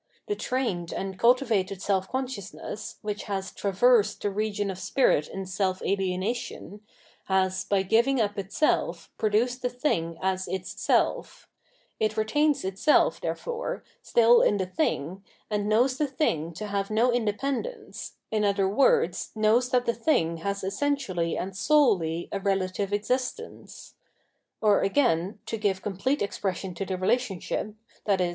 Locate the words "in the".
14.41-14.65